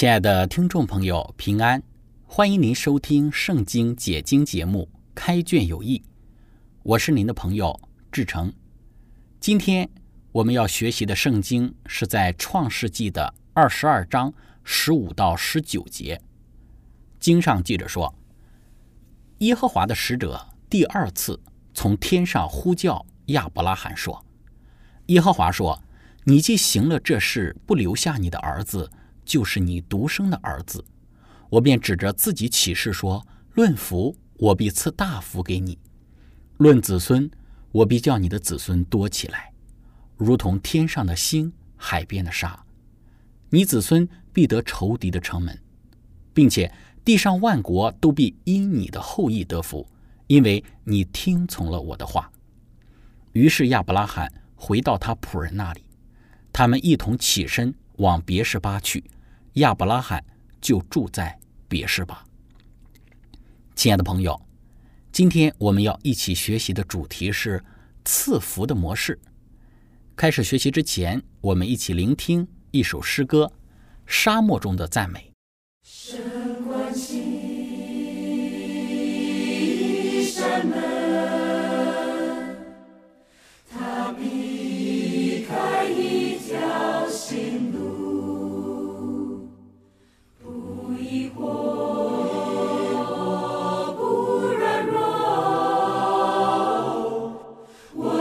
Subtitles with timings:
[0.00, 1.82] 亲爱的听众朋友，平安！
[2.24, 5.98] 欢迎您收听《圣经解经》节目《开卷有益》，
[6.82, 7.78] 我是您的朋友
[8.10, 8.50] 志成。
[9.40, 9.86] 今天
[10.32, 14.32] 我们要学习的圣经是在创世纪的二十二章
[14.64, 16.18] 十五到十九节。
[17.18, 18.14] 经上记着说
[19.40, 21.38] ：“耶和华的使者第二次
[21.74, 24.24] 从天上呼叫亚伯拉罕说
[25.08, 25.78] ：‘耶和华说，
[26.24, 28.90] 你既行了这事，不留下你的儿子。’”
[29.30, 30.84] 就是你独生的儿子，
[31.50, 35.78] 我便指着自己起誓说：论福，我必赐大福给你；
[36.56, 37.30] 论子孙，
[37.70, 39.52] 我必叫你的子孙多起来，
[40.16, 42.64] 如同天上的星、海边的沙。
[43.50, 45.56] 你子孙必得仇敌的城门，
[46.34, 49.86] 并且地上万国都必因你的后裔得福，
[50.26, 52.32] 因为你听从了我的话。
[53.30, 55.84] 于是亚伯拉罕回到他仆人那里，
[56.52, 59.04] 他们一同起身往别是巴去。
[59.54, 60.24] 亚伯拉罕
[60.60, 62.24] 就住在别是巴。
[63.74, 64.40] 亲爱的朋友，
[65.10, 67.62] 今天我们要一起学习的主题是
[68.04, 69.18] 赐福的模式。
[70.14, 73.46] 开始学习之前，我们一起聆听一首诗歌
[74.06, 75.32] 《沙漠中的赞美》。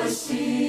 [0.10, 0.69] 甚至。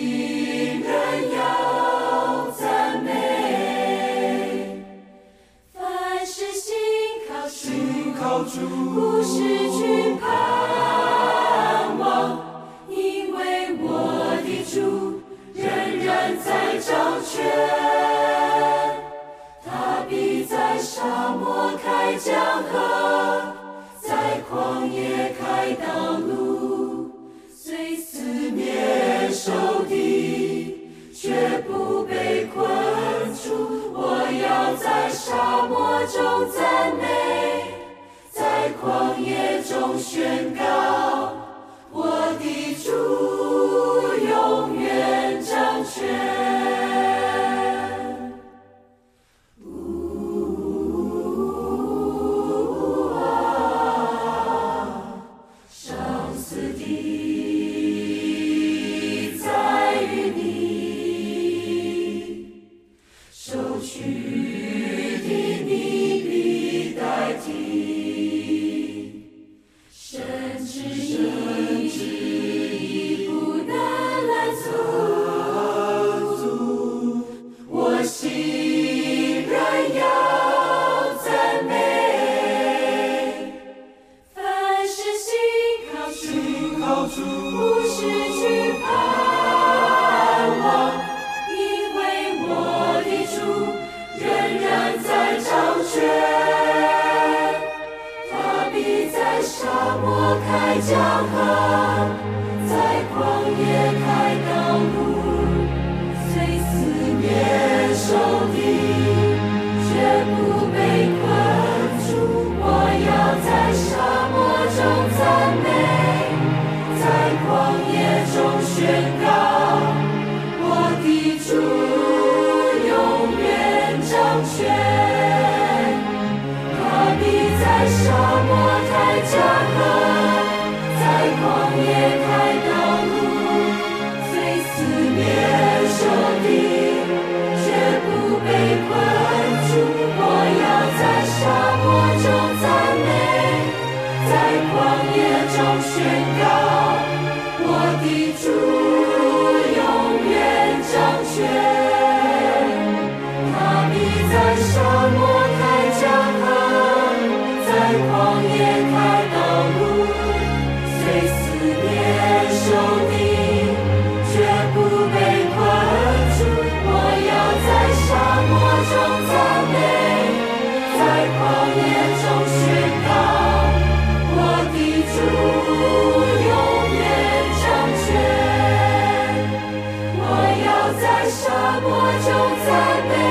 [182.73, 183.30] I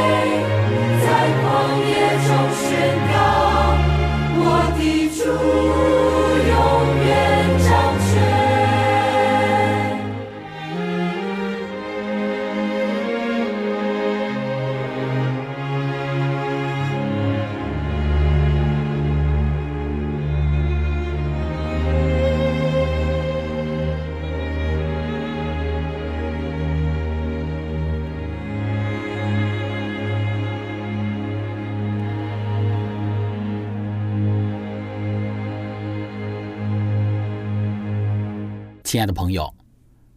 [38.89, 39.44] 亲爱的朋友，《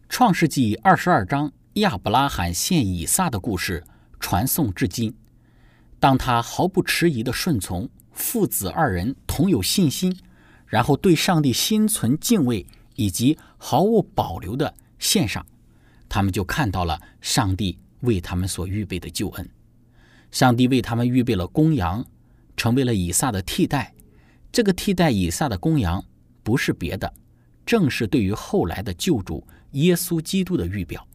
[0.09, 3.83] 创世纪》二十二章亚伯拉罕献以撒的故事
[4.19, 5.15] 传颂至今。
[5.99, 10.17] 当他毫不迟疑的顺从，父子二人同有信心，
[10.65, 12.65] 然后对上帝心存敬畏，
[12.95, 15.45] 以及毫无保留的献上，
[16.09, 19.47] 他们就看到了上帝为他们所预备的救恩。
[20.31, 22.03] 上帝为他们预备了公羊，
[22.57, 23.93] 成为了以撒的替代。
[24.51, 26.03] 这个替代以撒的公羊
[26.41, 27.13] 不是别的。
[27.65, 31.07] 正是对于后来的救主耶稣基督的预表，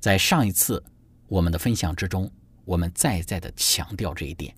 [0.00, 0.82] 在上一次
[1.28, 2.30] 我们的分享之中，
[2.64, 4.54] 我们再再的强调这一点。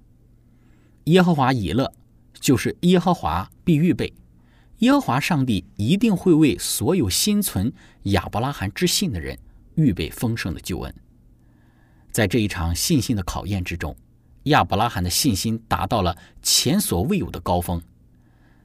[1.05, 1.91] 耶和华以勒
[2.35, 4.13] 就是耶和华必预备，
[4.79, 7.73] 耶和华上帝一定会为所有心存
[8.05, 9.39] 亚伯拉罕之信的人
[9.75, 10.95] 预备丰盛的救恩。
[12.11, 13.97] 在这一场信心的考验之中，
[14.45, 17.81] 亚伯拉罕的信心达到了前所未有的高峰。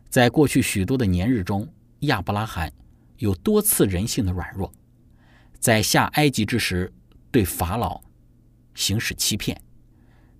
[0.09, 1.67] 在过去许多的年日中，
[2.01, 2.71] 亚伯拉罕
[3.17, 4.71] 有多次人性的软弱，
[5.59, 6.93] 在下埃及之时
[7.31, 8.01] 对法老
[8.73, 9.61] 行使欺骗，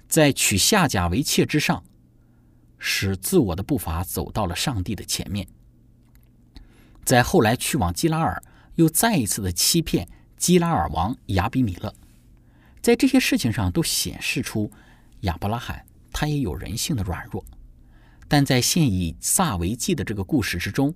[0.08, 1.84] 在娶夏甲为妾之上，
[2.78, 5.48] 使自我的步伐走到了上帝的前面，
[7.04, 8.44] 在后来去往基拉尔，
[8.76, 10.08] 又再一次的欺骗
[10.38, 11.94] 基拉尔王亚比米勒，
[12.82, 14.70] 在这些事情上都显示出
[15.22, 17.44] 亚伯拉罕他也有人性的软弱，
[18.28, 20.94] 但在现以撒为祭的这个故事之中。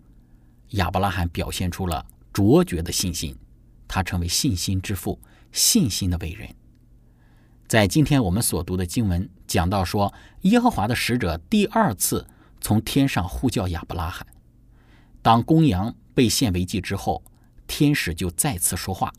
[0.71, 3.35] 亚伯拉罕表现出了卓绝的信心，
[3.87, 5.19] 他成为信心之父，
[5.51, 6.47] 信心的伟人。
[7.67, 12.25] 在今天我们所读的经文讲到说，耶和华的使者第二次
[12.61, 14.25] 从天上呼叫亚伯拉罕。
[15.21, 17.23] 当公羊被献为祭之后，
[17.67, 19.11] 天使就再次说话。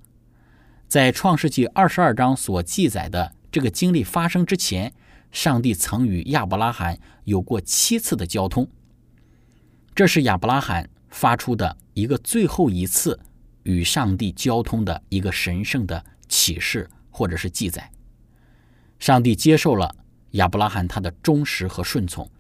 [0.89, 4.93] 在创世纪二十二章所记载的这个经历发生之前，
[5.31, 8.69] 上帝曾与亚伯拉罕有过七次的交通。
[9.95, 10.89] 这是亚伯拉罕。
[11.11, 13.19] 发出的一个最后一次
[13.65, 17.91] 与上帝交通的一个神圣的启示或者是记载，
[18.99, 19.95] 上帝接受了
[20.33, 22.31] 亚伯拉罕他的忠实和顺从，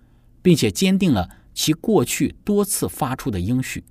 [0.40, 3.85] 并且坚定了其过去多次发出的应许。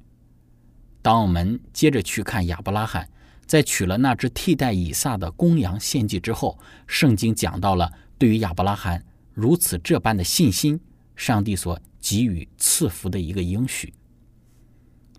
[1.01, 3.09] 当我们接着去看亚伯拉罕
[3.45, 10.79] 在取了那只替代以撒的公羊献祭之后，圣经讲到了对于亚伯拉罕如此这般的信心，
[11.15, 13.93] 上帝所给予赐福的一个应许。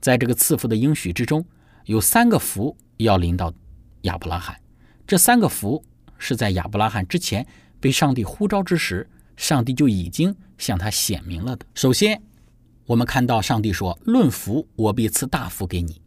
[0.01, 1.45] 在这个赐福的应许之中，
[1.85, 3.53] 有三个福要临到
[4.03, 4.59] 亚伯拉罕。
[5.07, 5.85] 这三个福
[6.19, 7.47] 是在亚伯拉罕之前
[7.79, 11.67] 被上帝呼召之时，上帝就已经向他显明了的。
[11.75, 12.21] 首先，
[12.87, 16.01] 我们看到上帝说：“论福，我必赐大福给你。”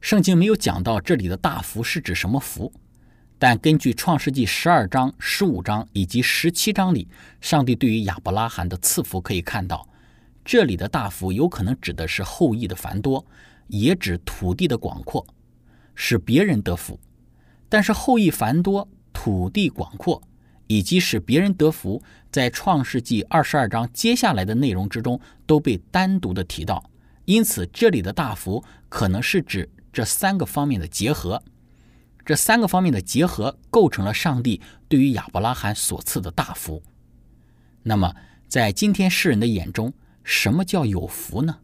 [0.00, 2.72] 圣经没有讲到这里的大福是指什么福，
[3.38, 7.08] 但根据创世纪十二章、十五章以及十七章里
[7.40, 9.88] 上帝对于亚伯拉罕的赐福，可以看到。
[10.48, 13.22] 这里的大福有可能指的是后裔的繁多，
[13.66, 15.22] 也指土地的广阔，
[15.94, 16.98] 使别人得福。
[17.68, 20.22] 但是后裔繁多、土地广阔
[20.66, 22.02] 以及使别人得福，
[22.32, 26.82] 在创世纪二十二章接下来的内容之中都被单独的提到。
[27.26, 31.42] 因此，这里的大福可能是指这三个方面的结合。
[32.24, 36.82] 这三个方面的结合构成了上帝对于亚伯拉罕所赐的大福。
[37.82, 38.14] 那么，
[38.48, 39.92] 在今天世人的眼中，
[40.28, 41.56] 什么叫有福呢？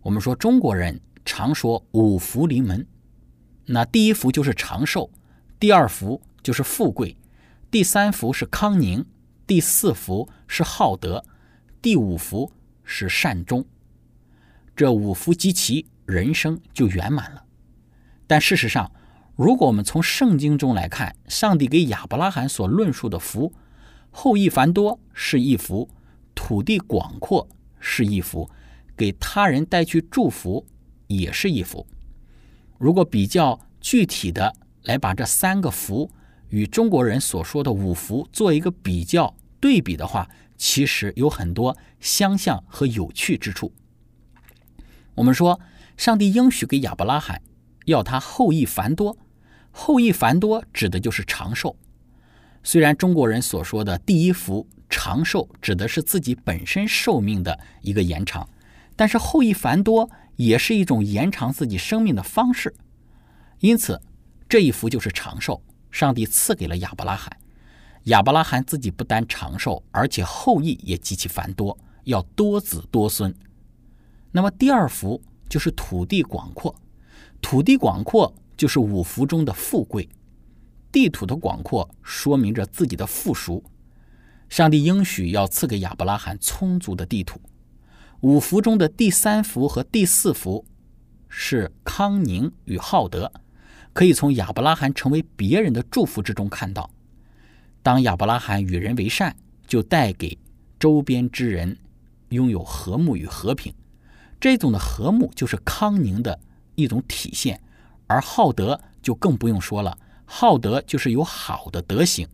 [0.00, 2.86] 我们说中国人常说五福临门，
[3.66, 5.10] 那第一福就是长寿，
[5.58, 7.14] 第二福就是富贵，
[7.70, 9.04] 第三福是康宁，
[9.46, 11.22] 第四福是好德，
[11.82, 12.50] 第五福
[12.82, 13.62] 是善终。
[14.74, 17.44] 这五福集齐，人生就圆满了。
[18.26, 18.90] 但事实上，
[19.36, 23.52] 如果我们从圣经中来看，上帝给亚伯拉罕所论述的福，
[24.10, 25.90] 后裔繁多是一福。
[26.34, 28.50] 土地广阔是一福，
[28.96, 30.66] 给他人带去祝福
[31.06, 31.86] 也是一福。
[32.78, 36.10] 如果比较具体的来把这三个福
[36.48, 43.72] 与中国人所说的五福做一个比较对比的话，其实有很多相像和有趣之处。
[45.14, 45.60] 我们说，
[45.96, 47.42] 上帝应许给亚伯拉罕
[47.84, 49.18] 要他后裔繁多，
[49.70, 51.76] 后裔繁多指的就是长寿，
[52.62, 58.48] 虽然中国人所说的第一福长寿指的是自己本身寿命的一个延长，
[58.96, 62.74] 但是后裔繁多也是一种延长自己生命的方式。
[63.60, 64.00] 因此，
[64.48, 67.34] 这一福就是长寿，上帝赐给了亚伯拉罕。
[68.04, 73.34] 亚伯拉罕自己不单长寿，而且后裔也极其繁多，要多子多孙。
[74.32, 76.74] 那么第二福就是土地广阔，
[77.40, 80.08] 土地广阔就是五福中的富贵。
[80.92, 83.64] 地土的广阔说明着自己的富庶。
[84.48, 87.40] 上帝应许要赐给亚伯拉罕充足的地土。
[88.20, 90.66] 五福中的第三福和第四福
[91.28, 93.32] 是康宁与浩德，
[93.92, 96.90] 可以从亚伯拉罕成为别人的祝福之中看到。
[97.82, 100.36] 当亚伯拉罕与人为善，就带给
[100.78, 101.78] 周边之人
[102.30, 103.72] 拥有和睦与和平。
[104.40, 106.38] 这种的和睦就是康宁的
[106.74, 107.62] 一种体现，
[108.06, 109.96] 而浩德就更不用说了。
[110.32, 112.28] 好德就是有好的德行。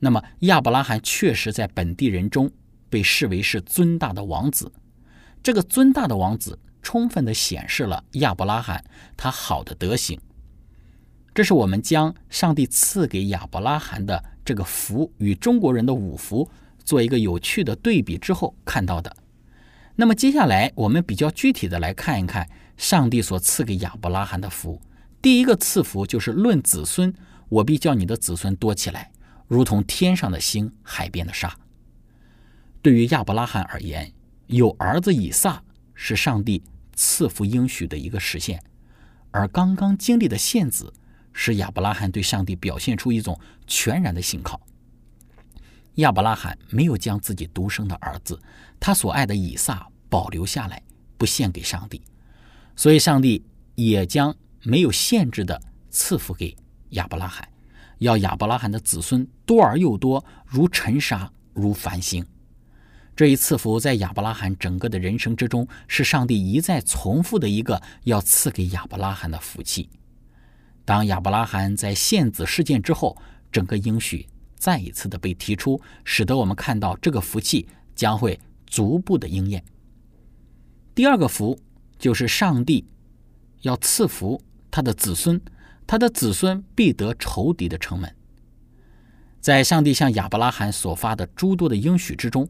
[0.00, 2.50] 那么亚伯拉罕确实在本地人中
[2.90, 4.72] 被视为是尊大的王子。
[5.40, 8.84] 这个尊大的王子充分的显示了亚伯拉罕
[9.16, 10.20] 他好的德行。
[11.32, 16.50] 这是我们将上帝赐给亚伯拉罕的这个福与中国人的五福
[16.82, 19.16] 做一个有趣的对比之后看到的。
[19.94, 24.80] 那么接下来我们比较具体的来看一看上帝所赐给亚伯拉罕的福。
[25.22, 27.14] 第一个赐福就是论子孙，
[27.50, 29.12] 我必叫你的子孙多起来，
[29.46, 31.54] 如同天上的星、海边的沙。
[32.80, 34.10] 对于亚伯拉罕而言，
[34.46, 35.62] 有儿子以撒
[35.94, 36.62] 是上帝
[36.94, 38.62] 赐福应许的一个实现，
[39.30, 40.90] 而刚刚经历的献子，
[41.34, 44.58] 使亚伯拉罕对上帝表现出一种全然的信靠。
[45.96, 48.40] 亚伯拉罕没有将自己独生的儿子，
[48.78, 50.82] 他所爱的以撒保留下来，
[51.18, 52.00] 不献给上帝，
[52.74, 54.34] 所以上帝也将。
[54.62, 56.56] 没有限制的赐福给
[56.90, 57.48] 亚伯拉罕，
[57.98, 62.24] 要亚伯拉罕的子孙多而又多，如尘沙，如繁星。
[63.16, 69.88] 这一赐福在亚伯拉罕整个的人生之中，是上帝一再重复的一个要赐给亚伯拉罕的福气。
[70.84, 73.16] 当亚伯拉罕在献子事件之后，
[73.52, 74.26] 整个应许
[74.56, 79.62] 再一次的被提出，使得我们看到这个福气将会逐步的应验。
[80.94, 81.58] 第二个福
[81.98, 82.86] 就是上帝
[83.62, 84.40] 要赐福。
[84.70, 85.40] 他的子孙，
[85.86, 88.14] 他的子孙必得仇敌的城门。
[89.40, 92.48] 在上帝向亚伯拉罕所发的诸多的应许之中，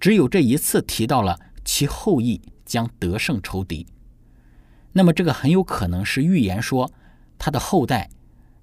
[0.00, 3.86] 只有这一次提到了其后裔将得胜仇敌。
[4.92, 6.90] 那么，这个很有可能是预言说，
[7.38, 8.08] 他的后代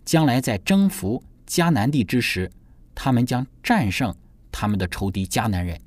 [0.04, 2.52] 将来在征服迦南地之时，
[2.96, 4.14] 他们将战胜
[4.52, 5.80] 他们的仇敌迦南人。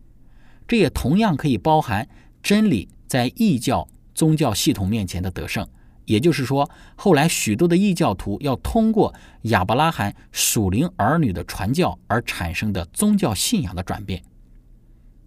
[0.68, 2.08] 这也同样可以包含
[2.40, 5.68] 真理在异教宗教系统面前的得胜。
[6.10, 14.20] 也就是说，后来许多的异教徒要通过亚伯拉罕属灵儿女的传教而产生的宗教信仰的转变。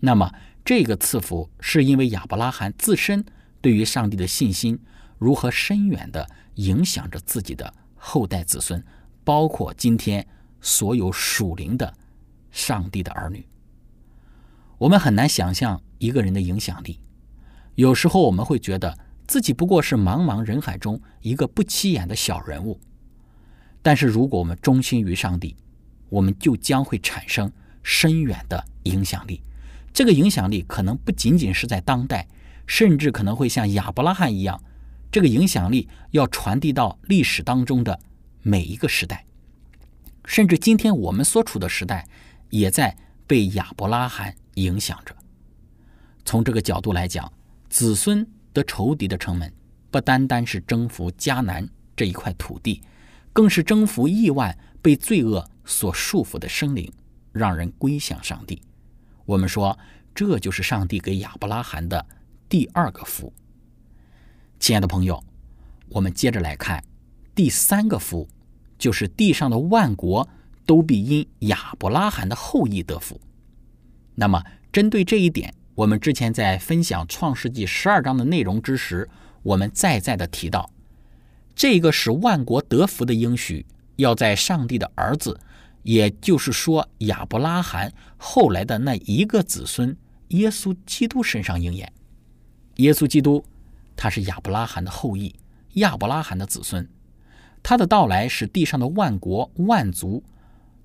[0.02, 0.30] 那么，
[0.66, 3.24] 这个赐福是因为亚伯拉罕自身
[3.62, 4.78] 对于上帝的信心
[5.18, 8.84] 如何深远的影响着自己的后代子孙，
[9.24, 10.28] 包括今天
[10.60, 11.94] 所有属灵的
[12.52, 13.48] 上帝的儿女。
[14.80, 17.00] 我们很难想象一个人的影响力，
[17.76, 18.98] 有时候我们会觉得。
[19.34, 22.80] 自己不过是茫茫人海中一个不起眼的小人物，
[23.82, 25.58] 但是如果我们忠心于上帝，
[26.10, 29.42] 我们就将会产生深远的影响力。
[29.92, 32.28] 这个影响力可能不仅仅是在当代，
[32.68, 34.64] 甚至可能会像亚伯拉罕一样，
[35.12, 38.00] 这个影响力要传递到历史当中的
[38.44, 39.26] 每一个时代，
[40.26, 42.08] 甚至今天我们所处的时代，
[42.52, 45.16] 也在被亚伯拉罕影响着。
[46.24, 47.34] 从这个角度来讲，
[47.68, 48.28] 子孙。
[48.54, 49.52] 得仇敌的城门，
[49.90, 52.82] 不单单是征服迦南这一块土地，
[53.34, 56.92] 更是征服亿万被罪恶所束缚的生灵，
[57.32, 58.62] 让人归向上帝。
[59.26, 59.78] 我们说，
[60.14, 62.06] 这就是上帝给亚伯拉罕的
[62.48, 63.34] 第二个福。
[64.60, 65.24] 亲爱的朋友，
[65.90, 66.84] 我们接着来看
[67.34, 68.30] 第三个福，
[68.78, 70.30] 就是地上的万国
[70.66, 73.20] 都必因亚伯拉罕的后裔得福。
[74.16, 75.54] 那么，针对这一点。
[75.76, 79.10] 我们之前在分享创世纪十二章的内容之时，
[79.42, 80.70] 我们再再的提到，
[81.56, 83.66] 这个使万国得福的应许，
[83.96, 85.40] 要在上帝的儿子，
[85.82, 91.92] 也就是说亚伯拉罕后来的那一个子孙耶稣基督身上应验。
[92.76, 93.44] 耶稣基督，
[93.96, 95.36] 他是亚伯拉罕的后裔，
[95.74, 96.88] 亚伯拉罕的子孙，
[97.64, 100.24] 他的到来使地上的万国万族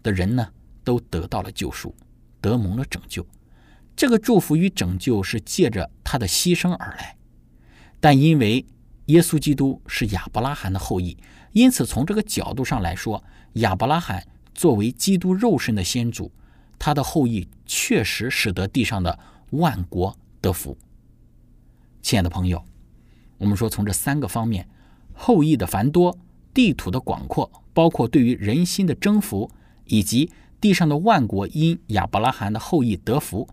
[0.02, 0.49] 的人呢，
[0.83, 1.95] 都得到了救赎，
[2.40, 3.26] 得蒙了拯救。
[3.98, 7.16] 这个祝福与拯救是借着他的牺牲而来，
[7.98, 8.64] 但因为
[9.06, 11.18] 耶稣基督是亚伯拉罕的后裔，
[11.50, 13.24] 因此从这个角度上来说，
[13.54, 14.24] 亚伯拉罕
[14.54, 16.30] 作为基督肉身的先祖，
[16.78, 19.18] 他的后裔确实使得地上的
[19.50, 20.78] 万国得福。
[22.00, 22.64] 亲爱的朋友，
[23.38, 24.68] 我们说从这三个方面，
[25.12, 26.16] 后裔的繁多、
[26.54, 29.50] 地土的广阔，包括对于人心的征服，
[29.86, 33.48] 以及地上的万国因亚伯拉罕的后裔得福，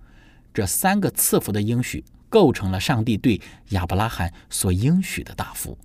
[0.56, 5.78] 这三个赐福的应许，构成了上帝对亚伯拉罕所应许的大福。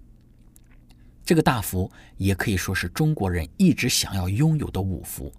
[1.24, 5.32] 这个大福也可以说是中国人一直想要拥有的五福，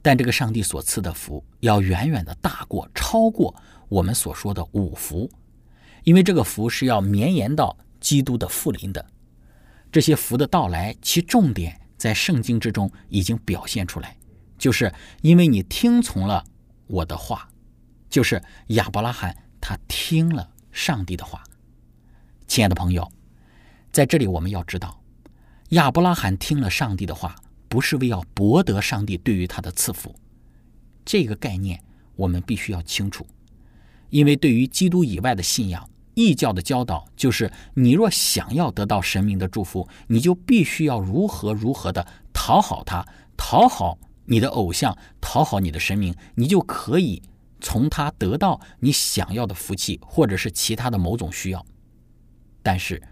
[0.00, 3.52] 但这个上帝所赐的福要远远的大过、超过
[3.88, 5.28] 我们所说的五福，
[6.04, 9.04] 因为这个福是要绵延到基督的复临的。
[9.90, 14.16] 这些福的到来，其重点在圣经之中已经表现出来，
[14.56, 16.44] 就是因为你听从了
[16.86, 17.48] 我的话，
[18.14, 21.42] 就是亚伯拉罕他听了上帝的话。
[22.46, 23.10] 亲爱的朋友，
[23.90, 25.02] 在这里我们要知道。
[25.70, 27.34] 亚伯拉罕听了上帝的话，
[27.68, 30.14] 不是为要博得上帝对于他的赐福，
[31.04, 31.82] 这个概念
[32.14, 33.26] 我们必须要清楚。
[34.10, 43.04] 因为对于基督以外的信仰，异教的教导就是：你若想要得到神明的祝福，你就必须要如何如何的讨好他，
[43.36, 47.20] 讨好你的偶像，讨好你的神明，你就可以
[47.64, 51.66] 从他得到你想要的福气，或者是其他的某种需要。
[52.62, 53.02] 但是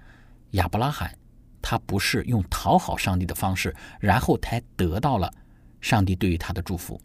[0.53, 1.19] 亚伯拉罕。
[1.65, 5.33] 他不是用讨好上帝的方式，然后才得到了
[5.81, 7.01] 上帝对于他的祝福。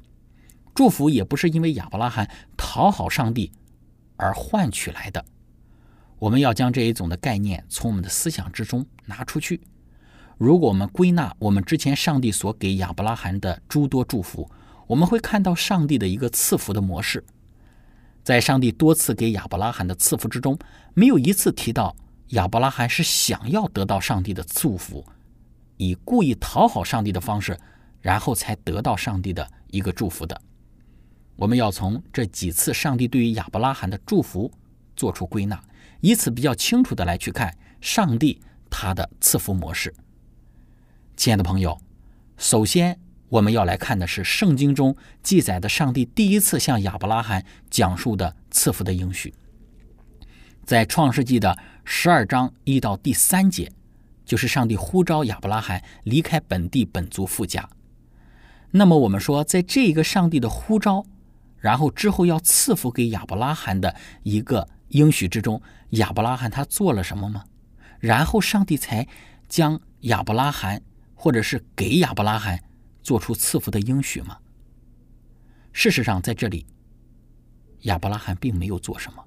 [0.73, 3.51] 祝福也不是因为亚伯拉罕讨好上帝
[4.15, 5.23] 而换取来的。
[6.17, 9.61] 我们要将这一种的概念从我们的思想之中拿出去。
[10.39, 14.49] 如果我们归纳我们之前上帝所给亚伯拉罕的诸多祝福，
[14.87, 17.23] 我们会看到上帝的一个赐福的模式。
[18.27, 20.59] 在上帝多次给亚伯拉罕的赐福之中，
[20.93, 21.95] 没有一次提到。
[22.31, 25.05] 亚伯拉罕是想要得到上帝的祝福，
[25.77, 27.57] 以故意讨好上帝的方式，
[28.01, 30.37] 然后才得到上帝的一个祝福的。
[31.37, 34.51] 我们要从这几次上帝对于亚伯拉罕的祝福
[34.93, 35.57] 做出归纳，
[36.01, 39.95] 以此比较清楚的来去看上帝他的赐福模式。
[41.15, 41.79] 亲爱的朋友，
[42.35, 49.33] 首先我们要来看的是圣经中记载的上帝第一次向亚伯拉罕讲述的赐福的应许，
[50.65, 51.57] 在创世纪的。
[51.89, 53.71] 十二章一到第三节，
[54.25, 57.69] 就是上帝呼召亚伯拉罕离开本地本族富家。
[58.71, 61.05] 那么我们说，在这个上帝的呼召，
[61.57, 65.61] 然后之后要赐福给亚伯拉罕的一个应许之中，
[65.91, 67.45] 亚伯拉罕他做了什么吗？
[68.01, 69.07] 然后上帝才
[69.47, 70.81] 将亚伯拉罕，
[71.15, 72.59] 或者是给亚伯拉罕
[73.07, 74.39] 做出赐福的应许吗？
[75.71, 76.65] 事实上，在这里，
[77.83, 79.23] 亚伯拉罕并没有做什么，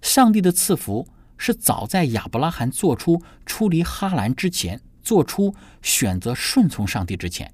[0.00, 1.08] 上帝的赐福。
[1.36, 7.52] 是早在亚伯拉罕做出出离哈兰之前，做出选择顺从上帝之前，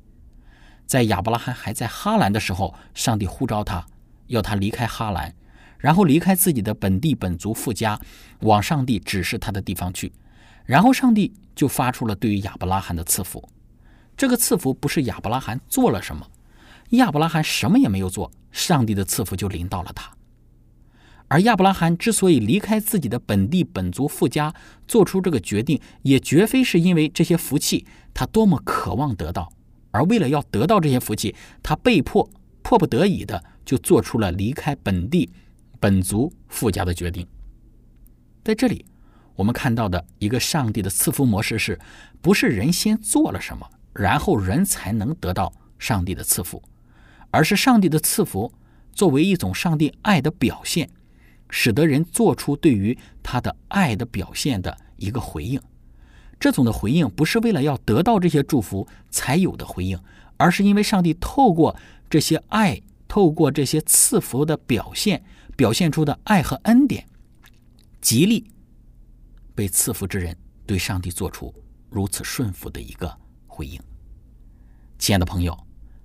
[0.86, 3.86] 在亚伯拉罕还在哈兰的时候，上帝呼召他，
[4.26, 5.34] 要他离开哈兰，
[5.78, 7.98] 然后离开自己的本地本族富家，
[8.40, 10.12] 往上帝指示他的地方去，
[10.66, 13.48] 然后上帝就发出了对于亚伯拉罕的赐福。
[14.22, 16.24] 这个赐福不是亚伯拉罕做了什么，
[16.90, 20.16] 亚伯拉罕什么也没有做，上帝的赐福就临到了他。
[21.26, 24.54] 而亚伯拉罕之所以离开自己的本地本族富家，
[24.86, 29.52] 做出这个决定，也绝非是因为这些福气他多么渴望得到，
[29.90, 32.30] 而为了要得到这些福气，他被迫
[32.62, 35.28] 迫不得已的就做出了离开本地
[35.80, 37.26] 本族富家的决定。
[38.44, 38.86] 在这里，
[39.34, 41.76] 我们看到的一个上帝的赐福模式，是
[42.20, 46.62] 不是人先做了什么，然后人才能得到上帝的赐福，
[47.30, 48.52] 而是上帝的赐福
[48.92, 50.90] 作为一种上帝爱的表现。
[51.54, 55.60] 使得人做出对于他的爱的表现的一个回应，
[56.40, 60.00] 这种的回应不是为了要得到这些祝福才有的回应，
[60.38, 61.76] 而是因为上帝透过
[62.08, 65.22] 这些爱，透过这些赐福的表现，
[65.54, 67.06] 表现出的爱和恩典，
[68.00, 68.50] 极力
[69.54, 71.54] 被赐福之人对上帝做出
[71.90, 73.14] 如此顺服的一个
[73.62, 73.80] 回应。
[74.98, 75.56] 亲爱的朋友，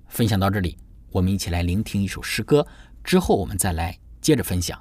[0.07, 0.77] 分享到这里，
[1.09, 2.67] 我们一起来聆听一首诗歌，
[3.03, 4.79] 之后我们再来接着分享。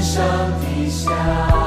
[0.00, 0.24] 天上
[0.62, 1.59] 地下。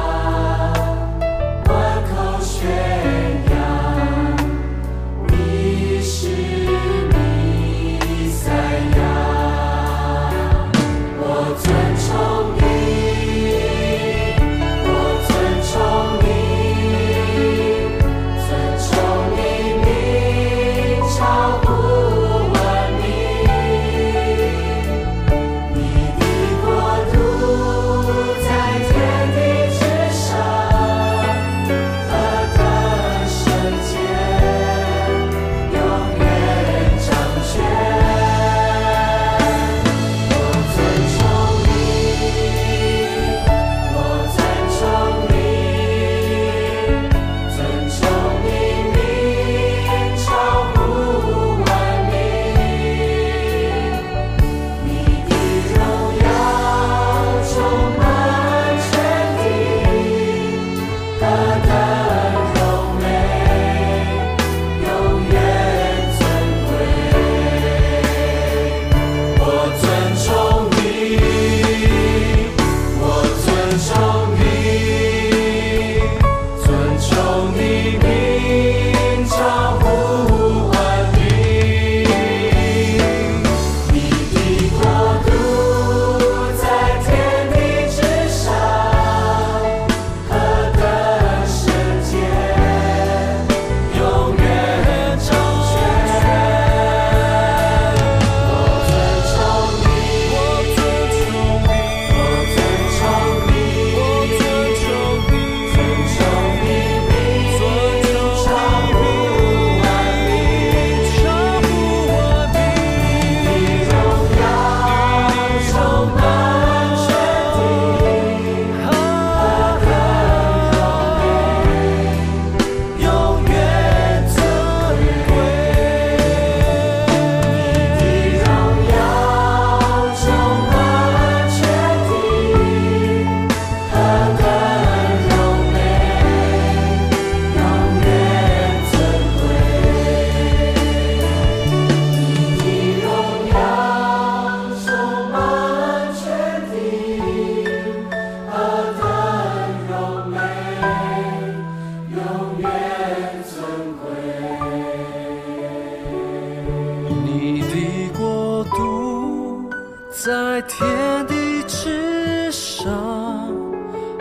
[160.21, 163.51] 在天地之上，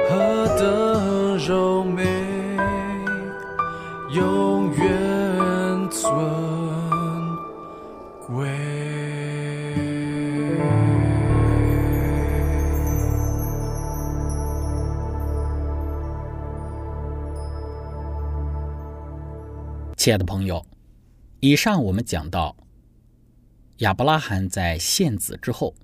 [0.09, 2.03] 何等柔美，
[4.11, 6.11] 永远尊
[8.27, 8.49] 贵。
[19.97, 20.65] 亲爱的朋友，
[21.41, 22.57] 以上我们讲到
[23.79, 25.75] 亚伯拉罕在献子之后。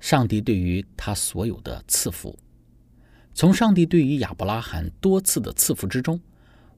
[0.00, 2.38] 上帝对于他所有的赐福。
[3.34, 6.20] 从上帝对于亚伯拉罕多次的赐福之中，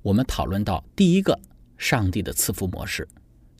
[0.02, 1.38] 我们讨论到第一个
[1.78, 3.08] 上帝的赐福模式，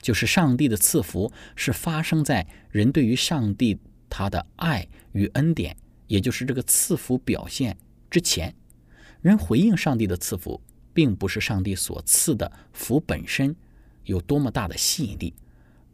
[0.01, 7.77] 就是上帝的赐福是发生在人对于上帝他的爱与恩典，也就是这个赐福表现
[8.11, 8.55] 之前，
[9.20, 10.61] 人回应上帝的赐福。
[10.92, 13.55] 并不是上帝所赐的福本身
[14.07, 15.33] 有多么大的吸引力，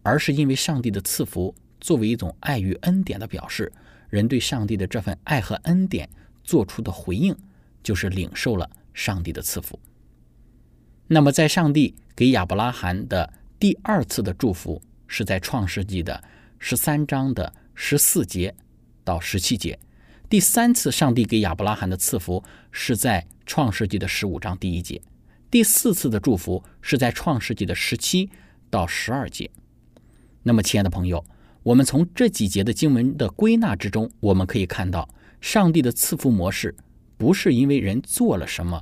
[0.03, 1.55] 而是因为上帝的赐福
[1.87, 3.72] 作为一种爱与恩典的表示，
[4.09, 6.11] 人对上帝的这份爱和恩典
[6.42, 7.33] 做出的回应，
[7.81, 9.79] 就是领受了上帝的赐福。
[11.07, 16.25] 那么，在上帝给亚伯拉罕的第二次的祝福，是在创世纪的
[16.59, 18.53] 十三章的十四节
[19.05, 19.79] 到十七节。
[20.29, 25.01] 第三次，上帝给亚伯拉罕的赐福是在创世纪的十五章第一节；
[25.53, 28.29] 第四次的祝福是在创世纪的十七
[28.68, 29.49] 到十二节。
[30.42, 31.25] 那么，亲爱的朋友，
[31.67, 35.09] 我们从这几节的经文的归纳之中，我们可以看到，
[35.41, 36.73] 上帝的赐福模式
[37.17, 38.81] 不是因为人做了什么，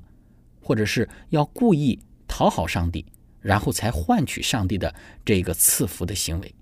[0.61, 3.07] 或者是要故意讨好上帝，
[3.40, 4.94] 然后才换取上帝的
[5.25, 6.55] 这个赐福的行为，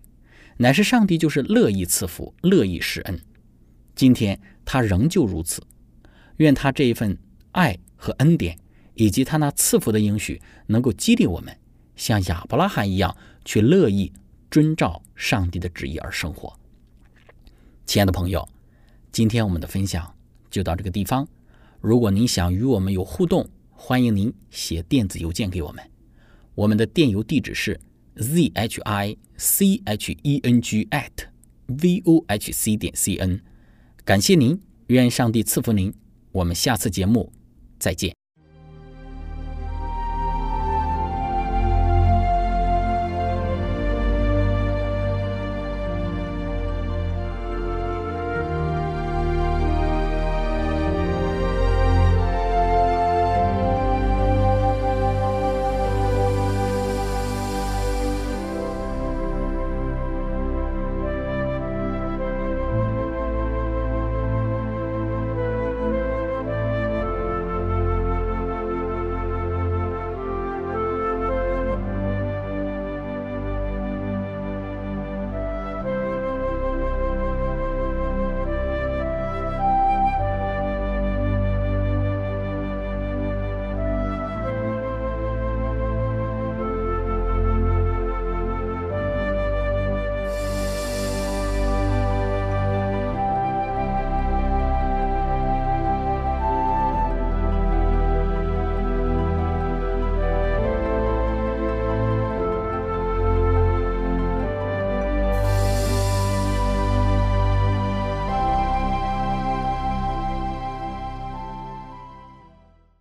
[0.59, 3.21] 乃是上帝就是乐意赐福，乐意施恩。
[3.97, 4.41] 今天。
[4.65, 5.61] 他仍旧如此，
[6.37, 7.19] 愿他这一份
[7.51, 8.57] 爱和恩典，
[8.95, 11.59] 以及他那赐福的应许，能够激励我们，
[11.97, 14.13] 像亚伯拉罕一样，去乐意
[14.53, 16.57] 遵照上帝的旨意而生活。
[17.87, 18.47] 亲爱的朋友，
[19.11, 20.15] 今天我们的分享
[20.51, 21.27] 就到这个地方。
[21.81, 25.83] 如果您想与我们有互动，欢迎您写电子邮件给我们，
[26.55, 27.81] 我们的电邮地址是
[28.17, 31.11] z h i c h e n g at
[31.67, 33.41] v o h c 点 c n。
[34.05, 34.61] 感谢您。
[34.88, 35.95] 愿上帝赐福您，
[36.33, 37.33] 我们下次节目
[37.79, 38.22] 再见。